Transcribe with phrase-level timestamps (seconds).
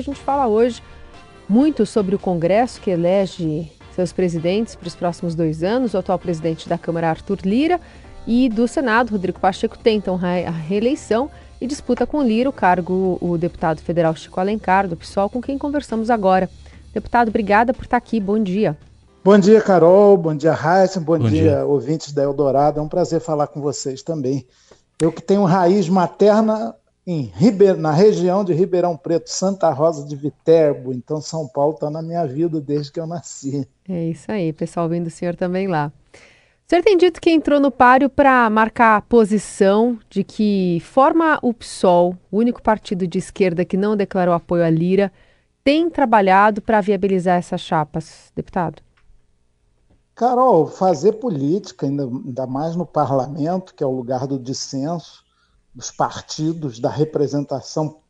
[0.00, 0.82] a gente fala hoje
[1.48, 5.94] muito sobre o Congresso que elege seus presidentes para os próximos dois anos.
[5.94, 7.80] O atual presidente da Câmara, Arthur Lira,
[8.26, 13.36] e do Senado, Rodrigo Pacheco, tentam a reeleição e disputa com Lira o cargo o
[13.36, 16.48] deputado federal Chico Alencar, do PSOL, com quem conversamos agora.
[16.94, 18.18] Deputado, obrigada por estar aqui.
[18.18, 18.76] Bom dia.
[19.22, 20.16] Bom dia, Carol.
[20.16, 20.98] Bom dia, Raíssa.
[20.98, 22.80] Bom, Bom dia, dia, ouvintes da Eldorado.
[22.80, 24.46] É um prazer falar com vocês também.
[25.00, 26.74] Eu que tenho raiz materna
[27.06, 27.72] em Ribe...
[27.74, 30.92] na região de Ribeirão Preto, Santa Rosa de Viterbo.
[30.92, 33.66] Então, São Paulo está na minha vida desde que eu nasci.
[33.88, 35.92] É isso aí, pessoal vendo o senhor também lá.
[36.14, 41.36] O senhor tem dito que entrou no páreo para marcar a posição de que forma
[41.42, 45.10] o PSOL, o único partido de esquerda que não declarou apoio à Lira,
[45.64, 48.82] tem trabalhado para viabilizar essas chapas, deputado?
[50.14, 55.24] Carol, fazer política, ainda, ainda mais no parlamento, que é o lugar do dissenso,
[55.74, 58.00] dos partidos, da representação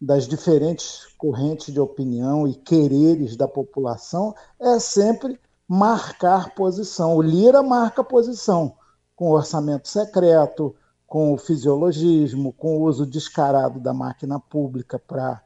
[0.00, 7.16] das diferentes correntes de opinião e quereres da população, é sempre marcar posição.
[7.16, 8.76] O Lira marca posição
[9.16, 10.74] com orçamento secreto,
[11.06, 15.42] com o fisiologismo, com o uso descarado da máquina pública para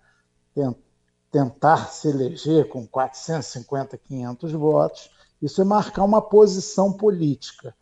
[1.30, 5.10] tentar se eleger com 450, 500 votos.
[5.40, 7.76] Isso é marcar uma posição política.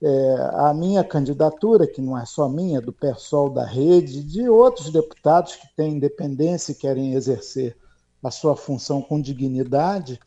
[0.00, 4.48] É, a minha candidatura, que não é só minha, é do PSOL da rede, de
[4.48, 7.76] outros deputados que têm independência e querem exercer
[8.22, 10.20] a sua função com dignidade,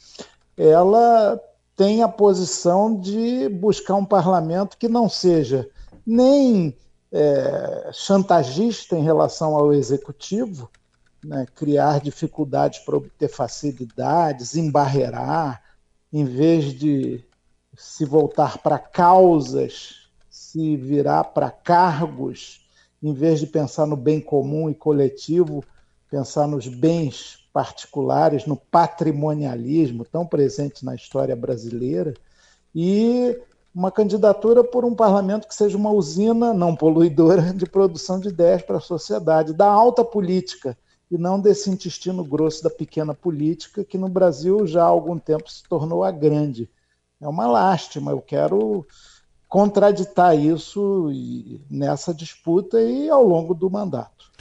[0.58, 1.40] ela
[1.76, 5.70] tem a posição de buscar um parlamento que não seja
[6.06, 6.76] nem
[7.12, 10.70] é, chantagista em relação ao executivo,
[11.24, 15.62] né, criar dificuldades para obter facilidades, embarrear,
[16.12, 17.24] em vez de
[17.82, 22.70] se voltar para causas, se virar para cargos,
[23.02, 25.64] em vez de pensar no bem comum e coletivo,
[26.08, 32.14] pensar nos bens particulares, no patrimonialismo tão presente na história brasileira,
[32.74, 33.36] e
[33.74, 38.62] uma candidatura por um parlamento que seja uma usina não poluidora de produção de ideias
[38.62, 40.78] para a sociedade, da alta política,
[41.10, 45.52] e não desse intestino grosso da pequena política, que no Brasil já há algum tempo
[45.52, 46.70] se tornou a grande.
[47.22, 48.86] É uma lástima, eu quero
[49.48, 51.10] contraditar isso
[51.70, 54.32] nessa disputa e ao longo do mandato.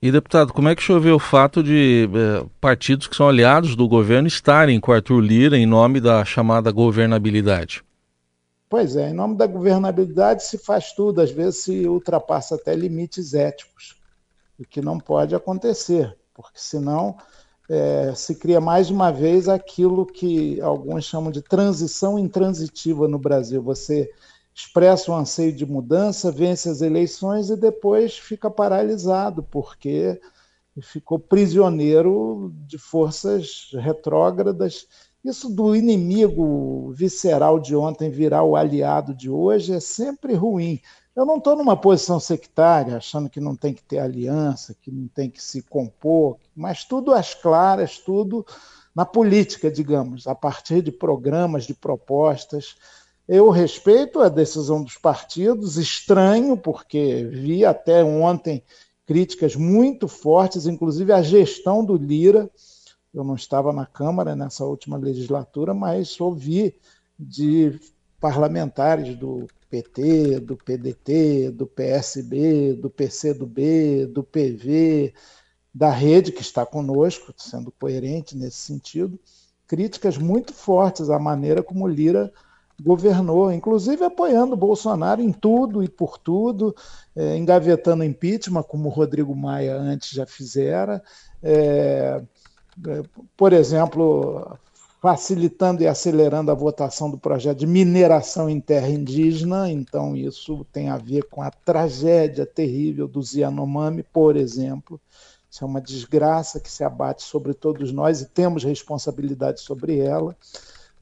[0.00, 3.86] E, deputado, como é que choveu o fato de eh, partidos que são aliados do
[3.86, 7.84] governo estarem com Arthur Lira em nome da chamada governabilidade?
[8.68, 13.34] Pois é, em nome da governabilidade se faz tudo, às vezes se ultrapassa até limites
[13.34, 14.00] éticos,
[14.58, 17.16] o que não pode acontecer porque senão
[17.70, 23.62] é, se cria mais uma vez aquilo que alguns chamam de transição intransitiva no Brasil.
[23.62, 24.10] Você
[24.52, 30.20] expressa um anseio de mudança, vence as eleições e depois fica paralisado, porque
[30.82, 34.88] ficou prisioneiro de forças retrógradas.
[35.24, 40.80] Isso do inimigo visceral de ontem virar o aliado de hoje é sempre ruim.
[41.14, 45.08] Eu não estou numa posição sectária, achando que não tem que ter aliança, que não
[45.08, 48.46] tem que se compor, mas tudo às claras, tudo
[48.94, 52.76] na política, digamos, a partir de programas, de propostas.
[53.26, 58.62] Eu respeito a decisão dos partidos, estranho, porque vi até ontem
[59.04, 62.48] críticas muito fortes, inclusive à gestão do Lira.
[63.12, 66.76] Eu não estava na Câmara nessa última legislatura, mas ouvi
[67.18, 67.78] de
[68.20, 75.14] parlamentares do PT, do PDT, do PSB, do PCdoB, do PV,
[75.72, 79.18] da rede que está conosco, sendo coerente nesse sentido,
[79.66, 82.32] críticas muito fortes à maneira como Lira
[82.82, 86.74] governou, inclusive apoiando Bolsonaro em tudo e por tudo,
[87.14, 91.02] é, engavetando impeachment, como o Rodrigo Maia antes já fizera.
[91.42, 92.22] É,
[92.88, 93.02] é
[93.36, 94.58] por exemplo,
[95.00, 99.70] facilitando e acelerando a votação do projeto de mineração em terra indígena.
[99.70, 105.00] Então, isso tem a ver com a tragédia terrível dos Yanomami, por exemplo.
[105.50, 110.36] Isso é uma desgraça que se abate sobre todos nós e temos responsabilidade sobre ela.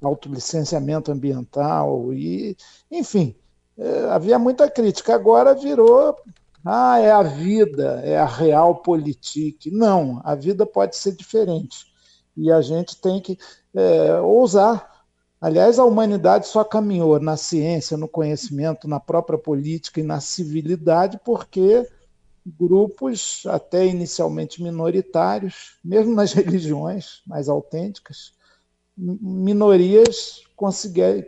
[0.00, 2.56] Autolicenciamento ambiental e,
[2.88, 3.34] enfim,
[3.76, 5.12] é, havia muita crítica.
[5.12, 6.16] Agora virou
[6.64, 9.68] ah, é a vida, é a real política.
[9.72, 11.86] Não, a vida pode ser diferente.
[12.36, 13.36] E a gente tem que
[13.78, 15.04] é, ousar.
[15.40, 21.20] Aliás, a humanidade só caminhou na ciência, no conhecimento, na própria política e na civilidade
[21.24, 21.88] porque
[22.44, 28.32] grupos, até inicialmente minoritários, mesmo nas religiões mais autênticas,
[28.96, 30.42] minorias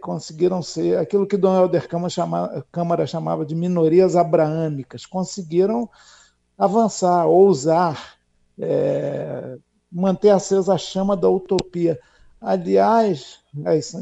[0.03, 5.89] conseguiram ser aquilo que Dom Helder Câmara, chama, Câmara chamava de minorias abraâmicas, conseguiram
[6.59, 8.17] avançar, ousar,
[8.59, 9.57] é,
[9.91, 12.01] manter acesa a chama da utopia.
[12.41, 13.41] Aliás,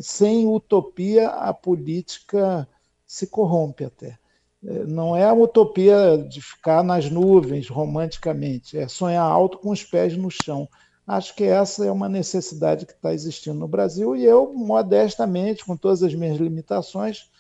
[0.03, 2.69] sem utopia a política
[3.07, 4.19] se corrompe até.
[4.65, 9.83] É, não é a utopia de ficar nas nuvens romanticamente, é sonhar alto com os
[9.83, 10.69] pés no chão.
[11.07, 15.77] Acho que essa é uma necessidade que está existindo no Brasil e eu, modestamente, com
[15.77, 17.31] todas as minhas limitações,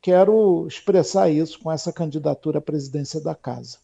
[0.00, 3.78] quero expressar isso com essa candidatura à presidência da Casa.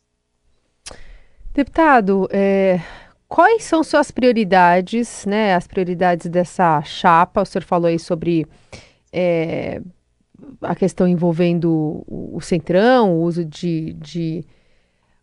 [1.54, 2.80] Deputado, é,
[3.28, 5.54] quais são suas prioridades, né?
[5.54, 7.42] As prioridades dessa chapa?
[7.42, 8.46] O senhor falou aí sobre
[9.12, 9.80] é,
[10.62, 14.44] a questão envolvendo o, Centrão, o uso de, de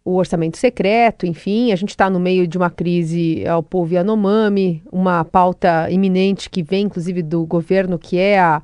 [0.04, 4.84] o orçamento secreto, enfim, a gente está no meio de uma crise ao povo Yanomami,
[4.92, 8.62] uma pauta iminente que vem, inclusive, do governo, que é a,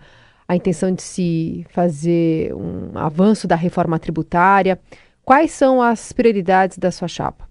[0.47, 4.79] a intenção de se fazer um avanço da reforma tributária.
[5.25, 7.50] Quais são as prioridades da sua chapa?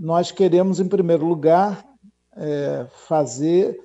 [0.00, 1.84] Nós queremos, em primeiro lugar,
[2.34, 3.78] é, fazer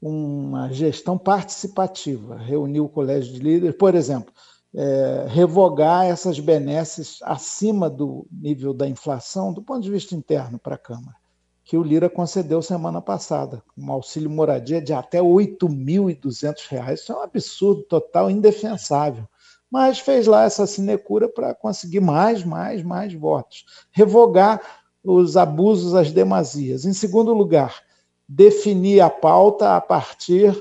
[0.00, 4.32] uma gestão participativa, reunir o colégio de líderes, por exemplo,
[4.72, 10.76] é, revogar essas benesses acima do nível da inflação, do ponto de vista interno para
[10.76, 11.16] a Câmara,
[11.64, 16.94] que o Lira concedeu semana passada, um auxílio moradia de até R$ 8.200.
[16.94, 19.28] Isso é um absurdo total, indefensável.
[19.68, 23.64] Mas fez lá essa sinecura para conseguir mais, mais, mais votos.
[23.92, 26.84] Revogar os abusos, as demasias.
[26.84, 27.82] Em segundo lugar,
[28.28, 30.56] definir a pauta a partir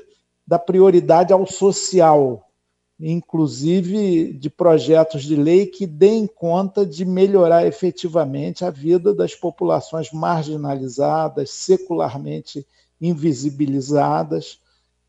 [0.45, 2.49] da prioridade ao social,
[2.99, 10.11] inclusive de projetos de lei que deem conta de melhorar efetivamente a vida das populações
[10.11, 12.65] marginalizadas, secularmente
[12.99, 14.59] invisibilizadas,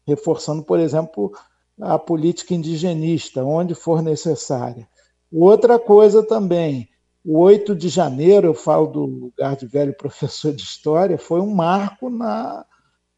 [0.06, 1.32] reforçando, por exemplo,
[1.80, 4.86] a política indigenista, onde for necessária.
[5.32, 6.89] Outra coisa também,
[7.24, 11.54] o 8 de janeiro, eu falo do lugar de velho professor de história, foi um
[11.54, 12.64] marco na,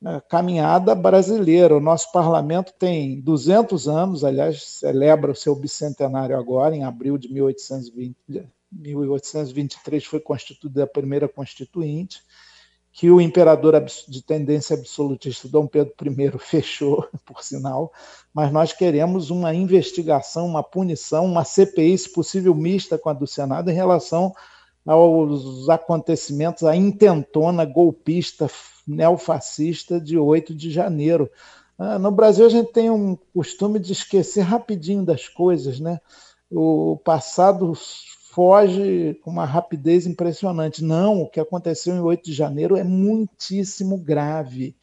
[0.01, 1.77] na caminhada brasileira.
[1.77, 7.33] O nosso parlamento tem 200 anos, aliás, celebra o seu bicentenário agora, em abril de
[7.33, 8.17] 1820,
[8.73, 12.23] 1823 foi constituída a primeira constituinte
[12.93, 17.91] que o imperador de tendência absolutista Dom Pedro I fechou, por sinal,
[18.35, 23.27] mas nós queremos uma investigação, uma punição, uma CPI, se possível mista com a do
[23.27, 24.35] Senado, em relação
[24.87, 28.51] aos acontecimentos, a intentona golpista
[28.87, 31.31] neofascista de 8 de janeiro.
[31.79, 36.01] Ah, no Brasil, a gente tem um costume de esquecer rapidinho das coisas, né?
[36.51, 37.73] O passado
[38.33, 40.83] foge com uma rapidez impressionante.
[40.83, 44.75] Não, o que aconteceu em 8 de janeiro é muitíssimo grave.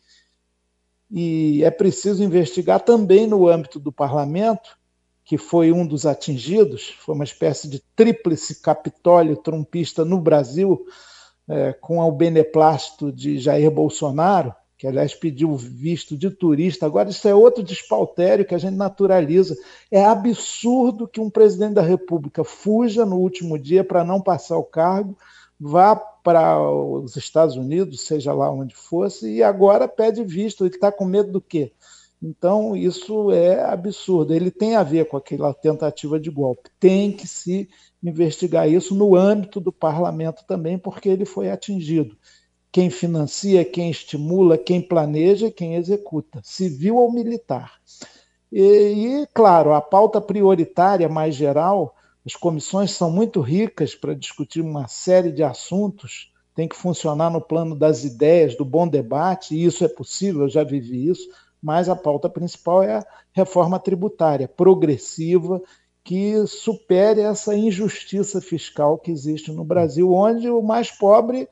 [1.10, 4.78] E é preciso investigar também no âmbito do parlamento,
[5.26, 10.86] que foi um dos atingidos, foi uma espécie de tríplice capitólio trumpista no Brasil,
[11.48, 16.86] é, com o beneplácito de Jair Bolsonaro, que aliás pediu visto de turista.
[16.86, 19.58] Agora, isso é outro despautério que a gente naturaliza.
[19.92, 24.64] É absurdo que um presidente da República fuja no último dia para não passar o
[24.64, 25.18] cargo,
[25.60, 30.64] vá para os Estados Unidos, seja lá onde fosse, e agora pede visto.
[30.64, 31.74] Ele está com medo do quê?
[32.24, 34.34] Então, isso é absurdo.
[34.34, 36.70] Ele tem a ver com aquela tentativa de golpe.
[36.80, 37.68] Tem que se
[38.02, 42.16] investigar isso no âmbito do parlamento também, porque ele foi atingido
[42.72, 47.80] quem financia, quem estimula, quem planeja, quem executa, civil ou militar.
[48.52, 51.96] E, e, claro, a pauta prioritária mais geral,
[52.26, 57.42] as comissões são muito ricas para discutir uma série de assuntos, tem que funcionar no
[57.42, 61.28] plano das ideias, do bom debate, e isso é possível, eu já vivi isso,
[61.62, 65.62] mas a pauta principal é a reforma tributária progressiva
[66.04, 71.48] que supere essa injustiça fiscal que existe no Brasil, onde o mais pobre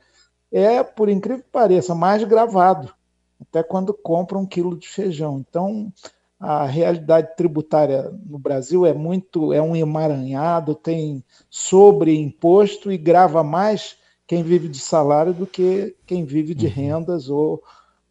[0.50, 2.92] é, por incrível que pareça, mais gravado,
[3.40, 5.44] até quando compra um quilo de feijão.
[5.48, 5.92] Então,
[6.40, 13.96] a realidade tributária no Brasil é muito, é um emaranhado, tem sobreimposto e grava mais
[14.26, 16.72] quem vive de salário do que quem vive de uhum.
[16.72, 17.62] rendas ou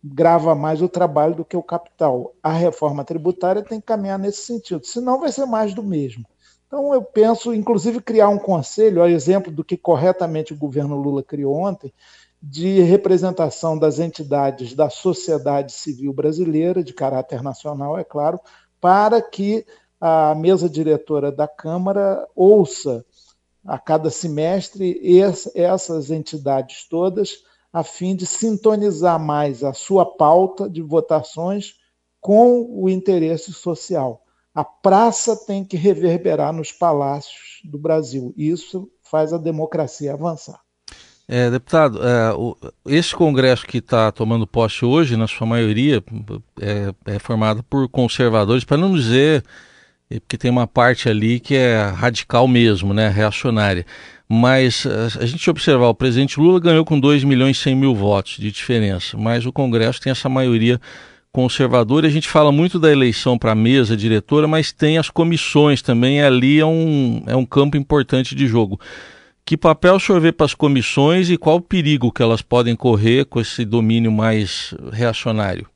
[0.03, 2.33] grava mais o trabalho do que o capital.
[2.41, 6.25] A reforma tributária tem que caminhar nesse sentido, senão vai ser mais do mesmo.
[6.67, 11.23] Então, eu penso, inclusive, criar um conselho, a exemplo do que corretamente o governo Lula
[11.23, 11.93] criou ontem,
[12.41, 18.39] de representação das entidades da sociedade civil brasileira, de caráter nacional, é claro,
[18.79, 19.65] para que
[19.99, 23.03] a mesa diretora da Câmara ouça
[23.65, 24.99] a cada semestre
[25.53, 31.75] essas entidades todas, a fim de sintonizar mais a sua pauta de votações
[32.21, 34.23] com o interesse social.
[34.53, 38.33] A praça tem que reverberar nos palácios do Brasil.
[38.37, 40.66] Isso faz a democracia avançar.
[41.29, 42.55] É, deputado, é, o,
[42.85, 46.01] esse Congresso que está tomando posse hoje, na sua maioria,
[46.61, 49.43] é, é formado por conservadores, para não dizer,
[50.09, 53.85] é, porque tem uma parte ali que é radical mesmo, né, reacionária.
[54.29, 57.93] Mas a, a gente observar, o presidente Lula ganhou com 2 milhões e 100 mil
[57.93, 60.79] votos de diferença, mas o Congresso tem essa maioria
[61.29, 62.07] conservadora.
[62.07, 66.21] A gente fala muito da eleição para a mesa diretora, mas tem as comissões também,
[66.21, 68.79] ali é um, é um campo importante de jogo.
[69.47, 73.39] Que papel vê para as comissões e qual o perigo que elas podem correr com
[73.39, 75.69] esse domínio mais reacionário?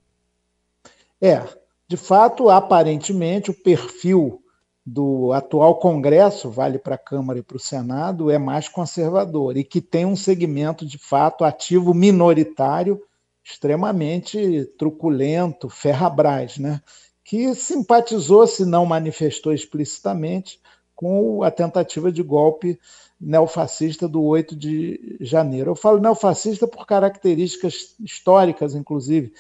[1.22, 1.42] É,
[1.88, 4.44] de fato, aparentemente, o perfil
[4.86, 9.64] do atual Congresso, vale para a Câmara e para o Senado, é mais conservador e
[9.64, 13.02] que tem um segmento, de fato, ativo minoritário
[13.42, 16.82] extremamente truculento, ferrabras, né?
[17.24, 20.60] que simpatizou, se não manifestou explicitamente,
[21.02, 22.80] com a tentativa de golpe
[23.20, 25.72] neofascista do 8 de janeiro.
[25.72, 29.34] Eu falo neofascista por características históricas, inclusive.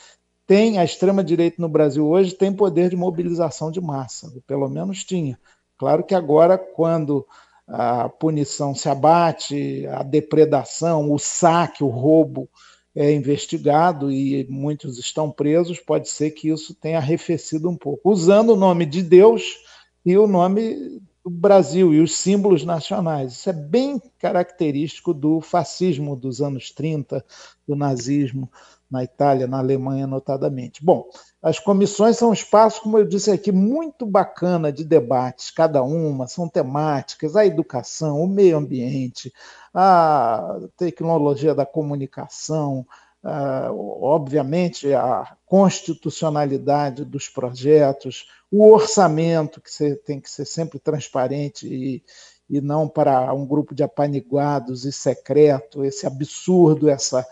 [0.47, 5.39] Tem a extrema-direita no Brasil hoje tem poder de mobilização de massa, pelo menos tinha.
[5.77, 7.27] Claro que agora, quando
[7.67, 12.49] a punição se abate, a depredação, o saque, o roubo
[12.95, 18.49] é investigado e muitos estão presos, pode ser que isso tenha arrefecido um pouco, usando
[18.49, 19.59] o nome de Deus
[20.03, 23.33] e o nome do Brasil e os símbolos nacionais.
[23.33, 27.23] Isso é bem característico do fascismo dos anos 30,
[27.67, 28.49] do nazismo
[28.89, 30.83] na Itália, na Alemanha, notadamente.
[30.83, 31.09] Bom,
[31.41, 36.27] as comissões são um espaço, como eu disse aqui, muito bacana de debates, cada uma,
[36.27, 39.31] são temáticas, a educação, o meio ambiente,
[39.73, 42.85] a tecnologia da comunicação,
[43.23, 52.03] obviamente, a constitucionalidade dos projetos, o orçamento, que tem que ser sempre transparente e,
[52.49, 57.25] e não para um grupo de apaniguados e secreto, esse absurdo, essa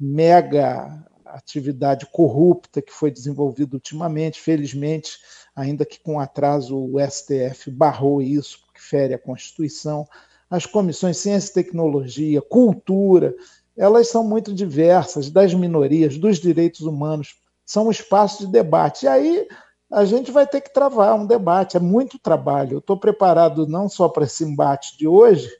[0.00, 4.40] mega atividade corrupta que foi desenvolvida ultimamente.
[4.40, 5.18] Felizmente,
[5.54, 10.06] ainda que com atraso, o STF barrou isso, porque fere a Constituição.
[10.48, 13.34] As comissões Ciência e Tecnologia, Cultura,
[13.76, 19.04] elas são muito diversas, das minorias, dos direitos humanos, são um espaço de debate.
[19.04, 19.48] E aí
[19.90, 22.74] a gente vai ter que travar um debate, é muito trabalho.
[22.74, 25.50] Eu estou preparado não só para esse embate de hoje,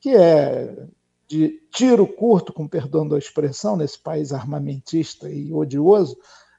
[0.00, 0.86] que é
[1.26, 6.16] de tiro curto, com perdão da expressão, nesse país armamentista e odioso,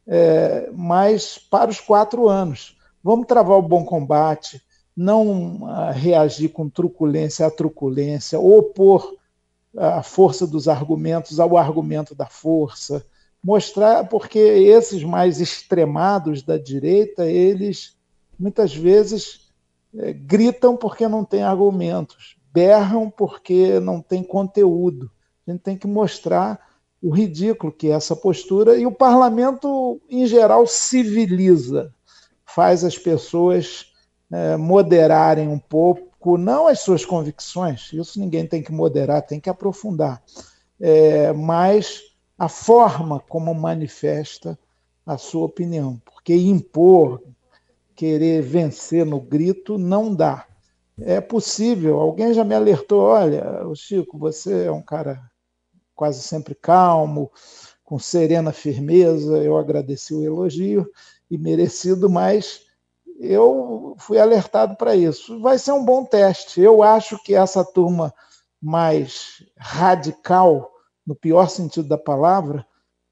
[0.08, 2.76] é, mas para os quatro anos.
[3.04, 4.62] Vamos travar o bom combate,
[4.96, 9.16] não uh, reagir com truculência à truculência, opor
[9.77, 13.05] a força dos argumentos ao argumento da força,
[13.44, 17.96] mostrar porque esses mais extremados da direita, eles
[18.39, 19.51] muitas vezes
[19.98, 25.12] é, gritam porque não têm argumentos, berram porque não tem conteúdo.
[25.46, 26.60] A gente tem que mostrar
[27.01, 31.94] o ridículo que é essa postura e o parlamento em geral civiliza,
[32.46, 33.94] faz as pessoas
[34.32, 39.50] é, moderarem um pouco não as suas convicções, isso ninguém tem que moderar, tem que
[39.50, 40.22] aprofundar,
[40.79, 42.01] é, mas
[42.38, 44.58] a forma como manifesta
[45.05, 47.22] a sua opinião, porque impor,
[47.96, 50.46] querer vencer no grito, não dá.
[51.00, 53.44] É possível, alguém já me alertou: olha,
[53.75, 55.22] Chico, você é um cara
[55.94, 57.32] quase sempre calmo,
[57.84, 59.38] com serena firmeza.
[59.38, 60.89] Eu agradeci o elogio
[61.29, 62.64] e merecido, mas
[63.19, 65.39] eu fui alertado para isso.
[65.39, 66.62] Vai ser um bom teste.
[66.62, 68.13] Eu acho que essa turma
[68.62, 70.72] mais radical,
[71.05, 72.65] no pior sentido da palavra,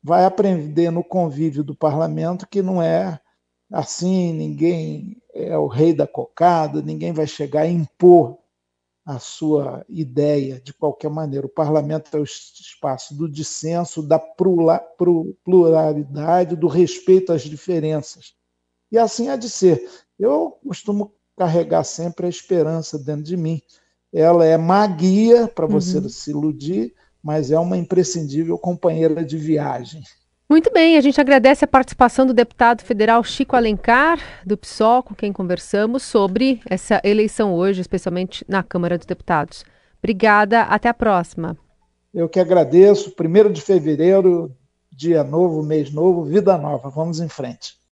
[0.03, 3.19] vai aprender no convívio do parlamento que não é
[3.71, 8.37] assim, ninguém é o rei da cocada, ninguém vai chegar a impor
[9.05, 11.45] a sua ideia de qualquer maneira.
[11.45, 18.33] O parlamento é o espaço do dissenso, da pluralidade, do respeito às diferenças.
[18.93, 19.89] E assim há de ser.
[20.19, 23.59] Eu costumo carregar sempre a esperança dentro de mim.
[24.13, 26.07] Ela é magia para você uhum.
[26.07, 30.03] se iludir, mas é uma imprescindível companheira de viagem.
[30.47, 35.15] Muito bem, a gente agradece a participação do deputado federal Chico Alencar, do PSOL, com
[35.15, 39.65] quem conversamos sobre essa eleição hoje, especialmente na Câmara dos Deputados.
[39.97, 41.57] Obrigada, até a próxima.
[42.13, 43.09] Eu que agradeço.
[43.15, 44.55] Primeiro de fevereiro,
[44.91, 46.91] dia novo, mês novo, vida nova.
[46.91, 47.81] Vamos em frente.